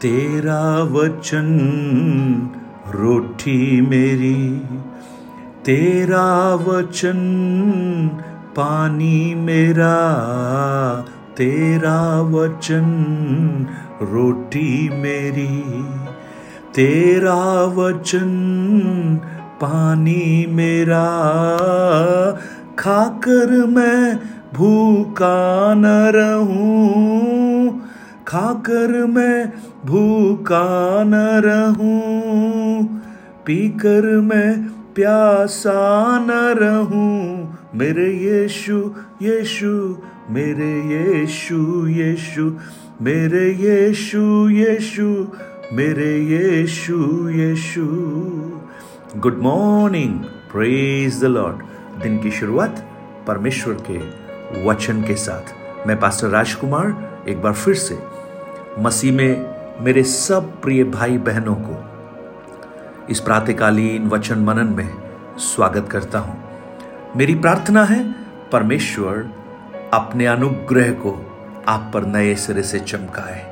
[0.00, 1.48] तेरा वचन
[2.94, 4.62] रोटी मेरी,
[5.64, 7.20] तेरा वचन
[8.56, 9.96] पानी मेरा,
[11.36, 12.86] तेरा वचन
[14.02, 15.62] रोटी मेरी,
[16.74, 18.30] तेरा वचन
[19.60, 21.06] पानी मेरा।
[22.78, 24.16] खाकर मैं
[24.54, 27.80] भूखा न रहूँ,
[28.28, 29.52] खाकर मैं
[29.86, 31.14] भूखा न
[31.44, 32.84] रहूँ,
[33.46, 38.78] पीकर मैं प्यासा न रहूँ। मेरे यीशु
[39.22, 39.96] यीशु,
[40.30, 42.50] मेरे यीशु यीशु,
[43.02, 45.26] मेरे यीशु यीशु,
[45.72, 47.86] मेरे Yeshu Yeshu.
[49.16, 50.14] Good morning
[50.52, 52.84] praise the lord दिन की शुरुआत
[53.26, 53.98] परमेश्वर के
[54.64, 57.98] वचन के साथ। मैं पास्टर राजकुमार, एक बार फिर से
[58.78, 64.94] मसीह में मेरे सब प्रिय भाई बहनों को इस प्रातकालीन वचन मनन में
[65.38, 66.36] स्वागत करता हूँ।
[67.16, 68.14] मेरी प्रार्थना है
[68.52, 69.28] परमेश्वर
[69.94, 71.12] अपने अनुग्रह को
[71.68, 73.42] आप पर नए सिरे से चमकाए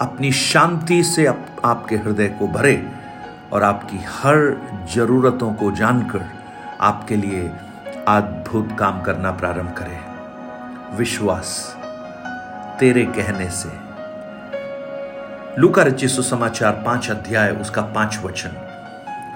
[0.00, 2.88] अपनी शांति से आप, आपके हृदय को भरे
[3.52, 4.56] और आपकी हर
[4.94, 6.24] जरूरतों को जानकर
[6.80, 7.50] आपके लिए
[8.08, 10.00] अद्भुत काम करना प्रारंभ करे।
[10.96, 11.76] विश्वास
[12.80, 13.81] तेरे कहने से
[15.58, 18.50] लूका रचित सुसमाचार पाँच अध्याय, उसका पाँच वचन।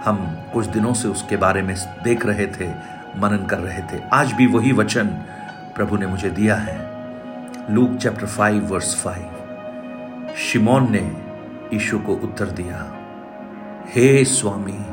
[0.04, 0.16] हम
[0.52, 2.68] कुछ दिनों से उसके बारे में देख रहे थे,
[3.16, 5.06] मनन कर रहे थे। आज भी वही वचन
[5.74, 6.78] प्रभु ने मुझे दिया है।
[7.70, 10.34] Luke chapter five, verse five.
[10.36, 11.04] शिमोन ने
[11.72, 12.84] यीशु को उत्तर दिया,
[13.94, 14.84] हे स्वामी,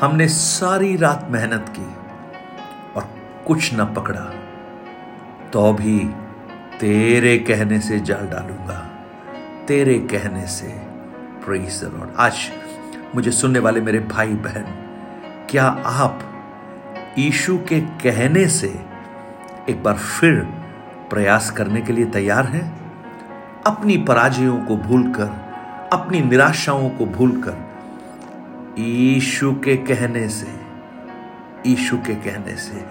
[0.00, 1.90] हमने सारी रात मेहनत की
[2.96, 3.08] और
[3.46, 4.24] कुछ न पकड़ा
[5.52, 5.98] तो भी
[6.80, 8.89] तेरे कहने से जाल डालूँगा।
[9.70, 10.68] तेरे कहने से
[11.44, 12.34] प्रेज लॉर्ड आज
[13.14, 14.64] मुझे सुनने वाले मेरे भाई बहन,
[15.50, 16.20] क्या आप
[17.18, 18.68] ईशु के कहने से
[19.68, 20.34] एक बार फिर
[21.10, 22.64] प्रयास करने के लिए तैयार हैं?
[23.66, 25.28] अपनी पराजयों को भूलकर,
[25.92, 27.54] अपनी निराशाओं को भूलकर
[28.78, 30.60] ईशु के कहने से
[31.66, 32.84] ईशु के कहने से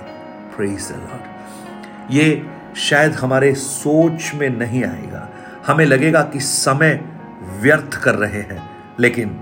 [0.55, 2.45] प्रेज लॉर्ड ये
[2.75, 5.29] शायद हमारे सोच में नहीं आएगा।
[5.67, 7.05] हमें लगेगा कि समय
[7.43, 9.41] व्यर्थ कर रहे हैं। लेकिन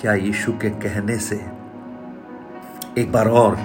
[0.00, 1.46] क्या यीशु के कहने से
[2.98, 3.58] एक बार और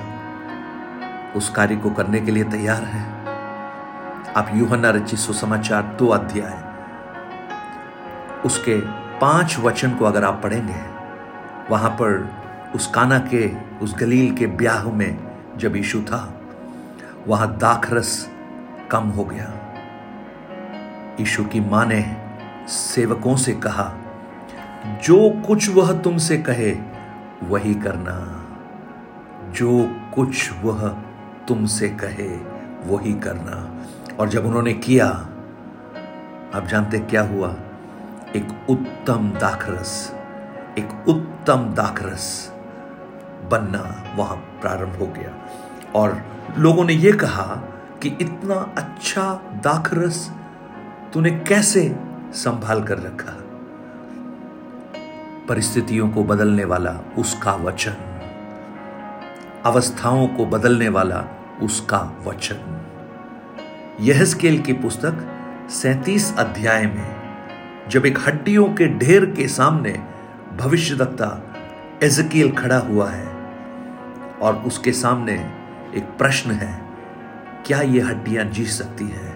[1.35, 3.25] उस कार्य को करने के लिए तैयार है?
[4.37, 6.63] आप यूहन्ना रचित सुसमाचार दो अध्याय।
[8.45, 8.79] उसके
[9.19, 10.81] पाँच वचन को अगर आप पढ़ेंगे,
[11.69, 12.35] वहाँ पर
[12.75, 15.17] उस काना के, उस गलील के ब्याह में
[15.57, 16.41] जब यीशु था,
[17.27, 18.29] वहाँ दाखरस
[18.91, 19.64] कम हो गया।
[21.19, 22.17] यीशु की माँ ने
[22.67, 23.93] सेवकों से कहा,
[25.03, 26.77] जो कुछ वह तुमसे कहे,
[27.43, 28.45] वही करना।
[29.51, 30.89] जो कुछ वह
[31.47, 32.37] तुमसे कहे,
[32.89, 33.85] वही करना।
[34.19, 35.07] और जब उन्होंने किया,
[36.55, 37.55] आप जानते क्या हुआ?
[38.35, 40.15] एक उत्तम दाखरस,
[40.77, 42.53] एक उत्तम दाखरस
[43.51, 45.49] बनना वहाँ प्रारंभ हो गया।
[45.95, 46.21] और
[46.57, 47.61] लोगों ने यह कहा
[48.01, 50.31] कि इतना अच्छा दाखरस
[51.15, 51.81] तूने कैसे
[52.33, 53.33] संभाल कर रखा?
[55.49, 57.95] परिस्थितियों को बदलने वाला उसका वचन,
[59.65, 61.23] अवस्थाओं को बदलने वाला
[61.61, 62.81] उसका वचन।
[64.01, 65.25] यह स्केल की पुस्तक
[65.71, 67.15] सैतीस अध्याय में,
[67.89, 69.93] जब एक हड्डियों के ढेर के सामने
[70.57, 71.29] भविष्यवक्ता
[72.03, 73.27] एजकील खड़ा हुआ है
[74.41, 75.33] और उसके सामने
[75.95, 76.81] एक प्रश्न है,
[77.67, 79.34] क्या ये हड्डियाँ जी सकती हैं?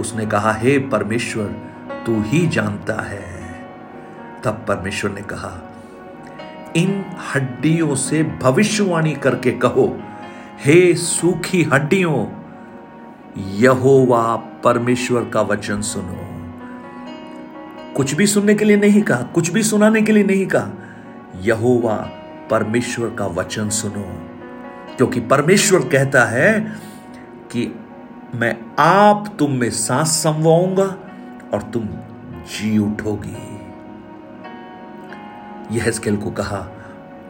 [0.00, 1.44] उसने कहा, हे परमेश्वर,
[2.06, 3.40] तू ही जानता है।
[4.44, 5.74] तब परमेश्वर ने कहा,
[6.76, 10.00] इन हड्डियों से भविष्यवाणी करके कहो,
[10.64, 12.26] हे सूखी हड्डियों,
[13.38, 16.26] यहोवा परमेश्वर का वचन सुनो।
[17.96, 20.68] कुछ भी सुनने के लिए नहीं कहा, कुछ भी सुनाने के लिए नहीं कहा,
[21.40, 21.96] यहोवा
[22.50, 24.26] परमेश्वर का वचन सुनो।
[24.96, 26.60] क्योंकि परमेश्वर कहता है
[27.52, 27.80] कि
[28.34, 30.96] मैं आप तुम में सांस संवाऊँगा
[31.54, 31.88] और तुम
[32.42, 33.60] जी उठोगी।
[35.76, 36.68] यह स्केल को कहा,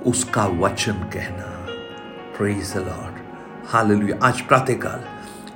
[0.06, 1.66] उसका वचन कहना।
[2.38, 3.14] प्रेज लॉर्ड
[3.66, 5.04] हालेलुया आज प्रातःकाल,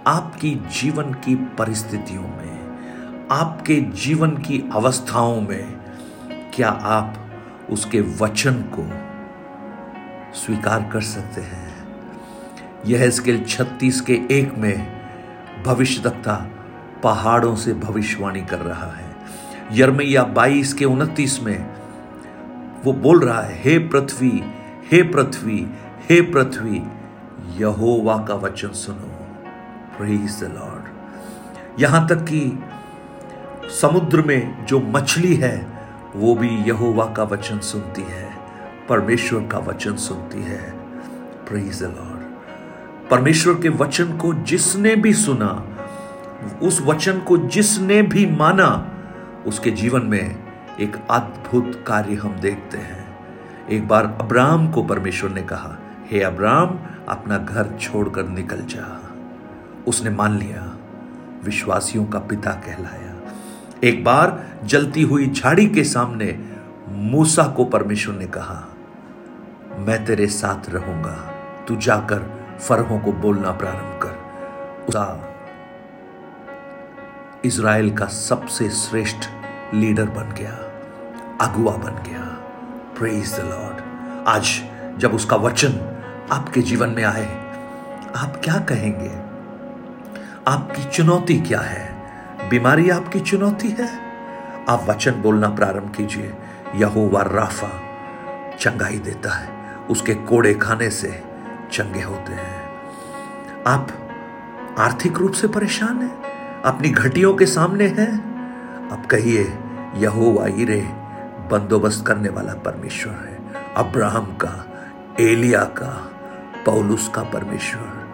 [0.06, 5.76] आपकी जीवन की परिस्थितियों में, आपके जीवन की अवस्थाओं में,
[6.54, 7.14] क्या आप
[7.70, 8.90] उसके वचन को
[10.34, 11.88] स्वीकार कर सकते हैं?
[12.86, 14.93] यह स्केल छत्तीस के एक में
[15.64, 16.34] भविष्य दक्ता
[17.02, 19.12] पहाड़ों से भविष्यवाणी कर रहा है।
[19.72, 21.66] यरमैया बाईस के उनतीस में
[22.84, 24.42] वो बोल रहा है, हे पृथ्वी
[24.92, 25.66] हे पृथ्वी
[26.10, 26.82] हे पृथ्वी,
[27.56, 29.10] यहोवा का वचन सुनो।
[29.98, 32.40] प्रेज द लॉर्ड यहाँ तक कि
[33.80, 35.56] समुद्र में जो मछली है,
[36.16, 38.28] वो भी यहोवा का वचन सुनती है,
[38.88, 40.60] परमेश्वर का वचन सुनती है।
[41.48, 42.13] प्रेज द लॉर्ड
[43.10, 45.68] परमेश्वर के वचन को जिसने भी सुना,
[46.62, 48.90] उस वचन को जिसने भी माना,
[49.46, 50.44] उसके जीवन में
[50.80, 53.18] एक अद्भुत कार्य हम देखते हैं।
[53.68, 55.78] एक बार अब्राहम को परमेश्वर ने कहा,
[56.10, 56.78] हे अब्राम
[57.08, 59.00] अपना घर छोड़कर निकल जा।
[59.86, 60.76] उसने मान लिया,
[61.44, 63.14] विश्वासियों का पिता कहलाया।
[63.84, 66.38] एक बार जलती हुई झाड़ी के सामने
[66.88, 68.68] मूसा को परमेश्वर ने कहा,
[69.78, 71.14] मैं तेरे साथ रहूँगा,
[71.68, 74.24] तू जाकर फरहों को बोलना प्रारंभ कर।
[74.88, 75.30] उसका
[77.44, 79.28] इज़राइल का सबसे श्रेष्ठ
[79.74, 80.52] लीडर बन गया
[81.46, 82.20] अगुआ बन गया।
[82.98, 83.84] प्रेज द लॉर्ड
[84.28, 84.62] आज
[84.98, 86.00] जब उसका वचन
[86.32, 87.44] आपके जीवन में आए,
[88.16, 89.24] आप क्या कहेंगे?
[90.48, 91.94] आपकी चुनौती क्या है?
[92.50, 93.98] बीमारी आपकी चुनौती है?
[94.68, 96.34] आप वचन बोलना प्रारंभ कीजिए।
[96.74, 97.80] यहोवा राफा
[98.60, 99.48] चंगाई देता है।
[99.90, 101.33] उसके कोड़े खाने से
[101.74, 102.64] चंगे होते हैं।
[103.66, 103.88] आप
[104.78, 106.22] आर्थिक रूप से परेशान हैं?
[106.62, 108.18] अपनी घटियों के सामने है?
[108.90, 109.58] अब कहिए
[109.96, 110.80] यहोवा रे
[111.50, 113.38] बंदोबस्त करने वाला परमेश्वर है।
[113.76, 114.66] अब्राहम का,
[115.20, 116.10] एलिया का,
[116.66, 118.04] पौलुस का परमेश्वर।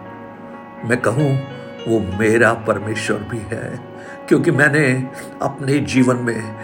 [0.85, 1.39] मैं कहूँ,
[1.87, 3.79] वो मेरा परमेश्वर भी है,
[4.27, 5.09] क्योंकि मैंने
[5.41, 6.55] अपने जीवन में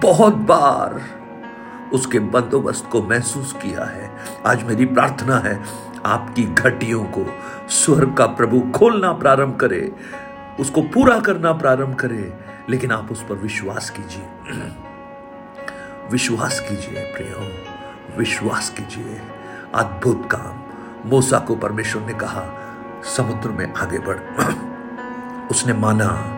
[0.00, 1.00] बहुत बार
[1.92, 4.10] उसके बंदोबस्त को महसूस किया है।
[4.46, 5.64] आज मेरी प्रार्थना है,
[6.06, 7.34] आपकी घटियों को
[7.68, 9.92] स्वर्ग का प्रभु खोलना प्रारंभ करे,
[10.60, 12.38] उसको पूरा करना प्रारंभ करें,
[12.68, 14.28] लेकिन आप उस पर विश्वास कीजिए।
[16.12, 17.52] विश्वास कीजिए, प्रियो,
[18.18, 19.22] विश्वास कीजिए।
[19.74, 20.62] अद्भुत काम।
[21.10, 22.60] मूसा को परमेश्वर ने कहा,
[23.04, 24.16] समुद्र में आगे बढ़।
[25.50, 26.34] उसने माना,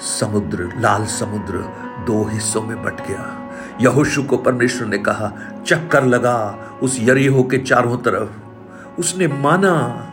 [0.00, 3.50] समुद्र, लाल समुद्र दो हिस्सों में बट गया।
[3.80, 5.32] यहोशु को परमेश्वर ने कहा,
[5.66, 8.40] चक्कर लगा उस यरीहो के चारों तरफ़।
[9.00, 10.08] उसने माना,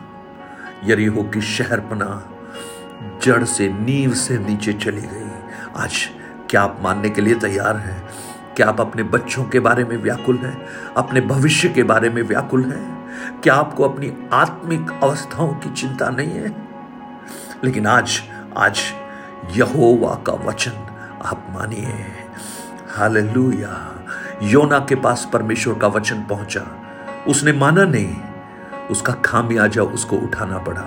[0.84, 2.30] यरीहो की शहर पना
[3.22, 5.30] जड़ से नींव से नीचे चली गई।
[5.76, 6.08] आज
[6.50, 8.08] क्या आप मानने के लिए तैयार हैं?
[8.56, 10.66] क्या आप अपने बच्चों के बारे में व्याकुल हैं?
[10.96, 13.10] अपने भविष्य के बारे में व्याकुल हैं?
[13.42, 16.68] क्या आपको अपनी आत्मिक अवस्थाओं की चिंता नहीं है?
[17.64, 18.22] लेकिन आज
[18.56, 18.80] आज
[19.52, 20.89] यहोवा का वचन
[21.24, 22.06] आप मानिए।
[22.90, 24.04] हालेलुया।
[24.42, 26.66] योना के पास परमेश्वर का वचन पहुँचा।
[27.28, 28.16] उसने माना नहीं।
[28.90, 30.82] उसका खामियाजा उसको उठाना पड़ा।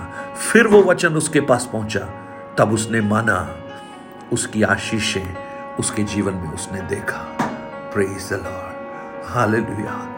[0.52, 2.08] फिर वो वचन उसके पास पहुँचा।
[2.58, 3.56] तब उसने माना।
[4.32, 5.34] उसकी आशीषें
[5.76, 7.18] उसके जीवन में उसने देखा।
[7.94, 8.74] Praise Lord
[9.26, 10.10] hallelujah.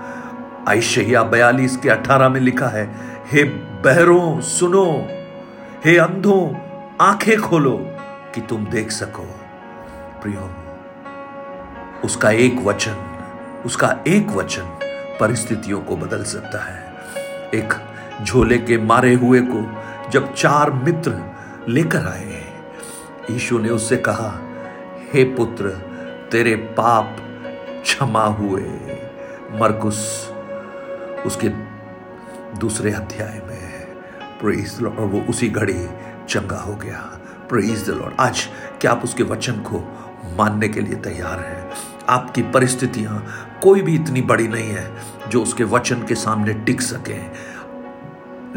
[0.68, 2.94] आइशया बयालीस के अठारह में लिखा है,
[3.32, 3.44] हे
[3.84, 5.06] बहरों, सुनो।
[5.84, 6.54] हे अंधों,
[7.00, 7.86] आँखें खोलो
[8.34, 9.45] कि तुम देख सको।
[10.22, 10.50] प्रियो,
[12.04, 12.96] उसका एक वचन,
[13.66, 14.78] उसका एक वचन
[15.20, 16.94] परिस्थितियों को बदल सकता है।
[17.54, 17.74] एक
[18.24, 21.32] झोले के मारे हुए को जब चार मित्र
[21.68, 22.44] लेकर आए
[23.30, 24.32] यीशु ने उससे कहा,
[25.12, 25.68] हे पुत्र,
[26.32, 27.16] तेरे पाप
[27.82, 28.62] क्षमा हुए।
[29.52, 30.30] मरकुस
[31.26, 31.48] उसके
[32.58, 33.86] दूसरे अध्याय में
[34.40, 35.88] प्रेज लॉर्ड वो उसी घड़ी
[36.28, 36.98] चंगा हो गया।
[37.48, 38.48] प्रेज द लॉर्ड आज
[38.80, 39.95] क्या आप उसके वचन को
[40.36, 41.70] मानने के लिए तैयार है।
[42.08, 43.24] आपकी परिस्थितियाँ
[43.62, 44.90] कोई भी इतनी बड़ी नहीं है
[45.28, 47.18] जो उसके वचन के सामने टिक सके।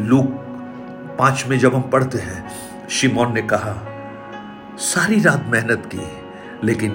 [0.03, 0.27] लूक
[1.19, 2.49] पाँच में जब हम पढ़ते हैं,
[2.89, 3.75] शिमोन ने कहा,
[4.79, 6.07] सारी रात मेहनत की,
[6.67, 6.91] लेकिन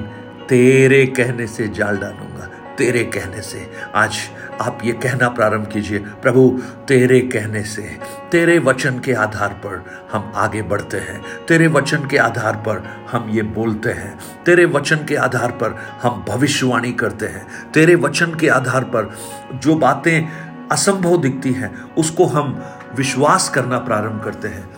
[0.49, 4.16] तेरे कहने से जाल डालूँगा। तेरे कहने से। आज
[4.61, 7.99] आप ये कहना प्रारंभ कीजिए, प्रभु, तेरे कहने से।
[8.33, 13.31] तेरे वचन के आधार पर हम आगे बढ़ते हैं। तेरे वचन के आधार पर हम
[13.31, 18.49] ये बोलते हैं। तेरे वचन के आधार पर हम भविष्यवाणी करते हैं। तेरे वचन के
[18.49, 19.16] आधार पर
[19.54, 20.28] जो बातें
[20.73, 22.64] असंभव दिखती हैं, उसको हम
[22.97, 24.71] विश्वास करना प्रारंभ करते हैं।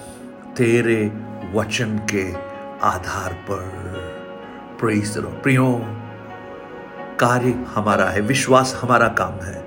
[0.56, 1.12] तेरे
[1.54, 2.32] वचन के
[2.86, 3.86] आधार पर।
[4.82, 6.02] प्रियो
[7.20, 9.64] कार्य हमारा है, विश्वास हमारा काम है।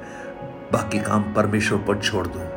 [0.74, 2.48] बाकी काम परमेश्वर पर छोड़ दो।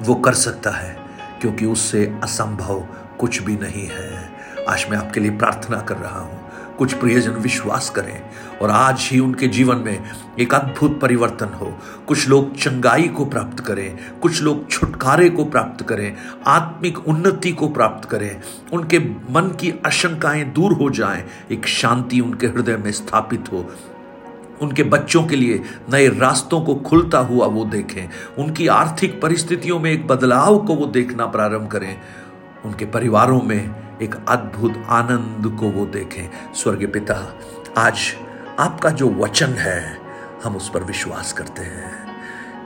[0.00, 0.96] वो कर सकता है,
[1.40, 2.86] क्योंकि उससे असंभव
[3.18, 4.34] कुछ भी नहीं है।
[4.68, 6.40] आज मैं आपके लिए प्रार्थना कर रहा हूँ,
[6.78, 8.22] कुछ प्रियजन विश्वास करें
[8.62, 11.72] और आज ही उनके जीवन में एक अद्भुत परिवर्तन हो।
[12.08, 16.16] कुछ लोग चंगाई को प्राप्त करें, कुछ लोग छुटकारे को प्राप्त करें,
[16.46, 18.40] आत्मिक उन्नति को प्राप्त करें।
[18.72, 18.98] उनके
[19.32, 23.70] मन की आशंकाएँ दूर हो जाएँ, एक शांति उनके हृदय में स्थापित हो।
[24.62, 28.08] उनके बच्चों के लिए नए रास्तों को खुलता हुआ वो देखें।
[28.38, 32.00] उनकी आर्थिक परिस्थितियों में एक बदलाव को वो देखना प्रारंभ करें।
[32.64, 37.34] उनके परिवारों में एक अद्भुत आनंद को वो देखें। स्वर्ग पिता,
[37.78, 37.98] आज
[38.58, 39.98] आपका जो वचन है,
[40.44, 42.05] हम उस पर विश्वास करते हैं।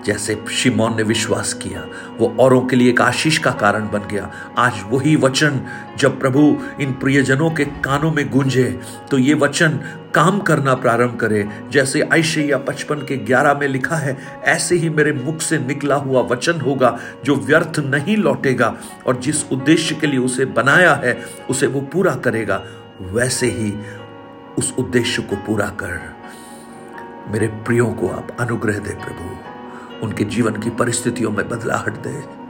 [0.04, 1.85] जैसे शिमोन ने विश्वास किया,
[2.19, 5.61] वो औरों के लिए एक आशीष का कारण बन गया। आज वही वचन
[5.99, 8.64] जब प्रभु इन प्रियजनों के कानों में गूंजे
[9.11, 9.78] तो ये वचन
[10.14, 15.12] काम करना प्रारंभ करे। जैसे ऐशैया पचपन के ग्यारह में लिखा है, ऐसे ही मेरे
[15.12, 18.75] मुख से निकला हुआ वचन होगा जो व्यर्थ नहीं लौटेगा,
[19.07, 21.19] और जिस उद्देश्य के लिए उसे बनाया है,
[21.50, 22.62] उसे वो पूरा करेगा।
[23.00, 23.73] वैसे ही
[24.59, 25.99] उस उद्देश्य को पूरा कर।
[27.28, 29.50] मेरे प्रियो को आप अनुग्रह दे प्रभु।
[30.02, 32.40] उनके जीवन की परिस्थितियों में बदलाहट दे।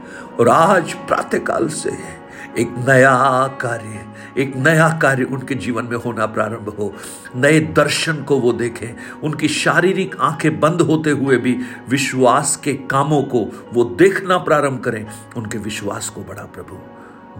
[0.40, 2.21] और आज प्रातःकाल से
[2.59, 4.07] एक नया कार्य,
[4.42, 6.95] एक नया कार्य उनके जीवन में होना प्रारंभ हो।
[7.37, 13.23] नए दर्शन को वो देखें। उनकी शारीरिक आँखें बंद होते हुए भी विश्वास के कामों
[13.23, 16.76] को वो देखना प्रारंभ करें। उनके विश्वास को बड़ा प्रभु।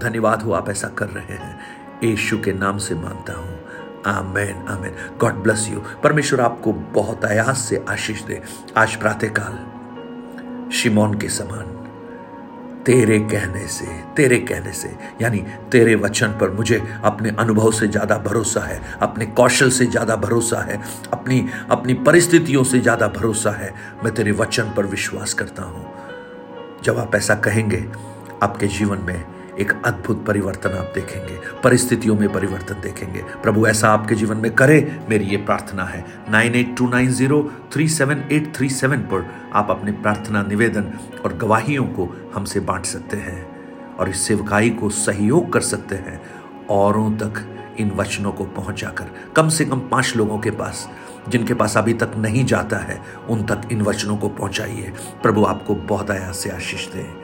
[0.01, 1.61] धन्यवाद हो आप ऐसा कर रहे हैं।
[2.05, 3.61] यीशु के नाम से मानता हूँ।
[4.07, 4.95] Amen amen.
[5.19, 8.43] God bless you परमेश्वर आपको बहुत आयास से आशीष दे।
[8.77, 9.80] आज प्रातःकाल
[10.73, 11.77] शिमोन के समान।
[12.87, 13.87] तेरे कहने से,
[14.17, 14.91] तेरे कहने से,
[15.23, 15.39] यानी
[15.73, 20.61] तेरे वचन पर मुझे अपने अनुभव से ज़्यादा भरोसा है, अपने कौशल से ज़्यादा भरोसा
[20.61, 20.81] है,
[21.13, 23.75] अपनी अपनी परिस्थितियों से ज़्यादा भरोसा है,
[24.05, 25.87] मैं तेरे वचन पर विश्वास करता हूँ।
[26.85, 27.85] जब आप ऐसा कहेंगे,
[28.43, 29.25] आपके जीवन में
[29.61, 35.01] एक अद्भुत परिवर्तन आप देखेंगे, परिस्थितियों में परिवर्तन देखेंगे। प्रभु, ऐसा आपके जीवन में करे,
[35.09, 39.27] मेरी ये प्रार्थना है। Nine eight two nine zero three seven eight three seven पर
[39.55, 40.93] आप अपने प्रार्थना, निवेदन
[41.25, 43.47] और गवाहियों को हमसे बांट सकते हैं
[43.97, 46.21] और इस सेवकाई को सहयोग कर सकते हैं,
[46.71, 47.47] औरों तक
[47.81, 50.89] इन वचनों को पहुंचाकर। कम से कम पाँच लोगों के पास,
[51.29, 55.75] जिनके पास अभी तक नहीं जाता है, उन तक इन वचनों को पहुंचाइए। प्रभु, आपको
[55.75, 57.20] बहुत आया से आशीष दें।